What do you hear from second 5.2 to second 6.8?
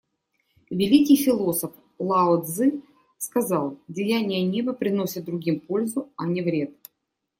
другим пользу, а не вред.